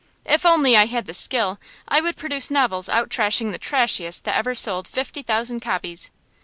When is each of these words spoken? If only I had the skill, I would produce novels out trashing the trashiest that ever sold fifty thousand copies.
If 0.25 0.47
only 0.47 0.75
I 0.75 0.87
had 0.87 1.05
the 1.05 1.13
skill, 1.13 1.59
I 1.87 2.01
would 2.01 2.15
produce 2.15 2.49
novels 2.49 2.89
out 2.89 3.09
trashing 3.09 3.51
the 3.51 3.59
trashiest 3.59 4.23
that 4.23 4.35
ever 4.35 4.55
sold 4.55 4.87
fifty 4.87 5.21
thousand 5.21 5.59
copies. 5.59 6.09